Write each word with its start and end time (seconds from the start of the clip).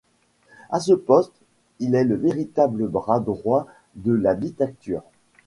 À 0.71 0.79
ce 0.79 0.93
poste, 0.93 1.43
il 1.77 1.93
est 1.93 2.05
le 2.05 2.15
véritable 2.15 2.87
bras 2.87 3.19
droit 3.19 3.67
de 3.93 4.11
la 4.13 4.33
dictature. 4.33 5.03